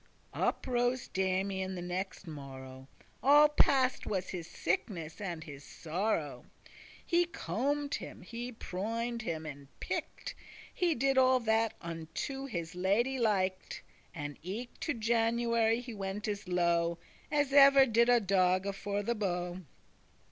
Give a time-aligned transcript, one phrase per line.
[0.33, 2.87] Up rose Damian the nexte morrow,
[3.21, 6.45] All passed was his sickness and his sorrow.
[7.05, 10.33] He combed him, he proined <20> him and picked,
[10.73, 16.47] He did all that unto his lady liked; And eke to January he went as
[16.47, 16.97] low
[17.31, 19.59] As ever did a dogge for the bow.